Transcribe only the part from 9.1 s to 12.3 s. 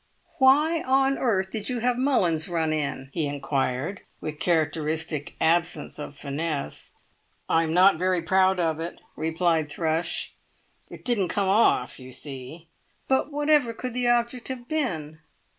replied Thrush. "It didn't come off, you